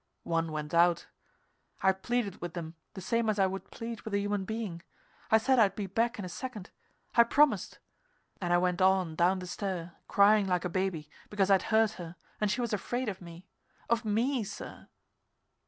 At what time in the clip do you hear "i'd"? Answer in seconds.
5.59-5.75, 11.51-11.61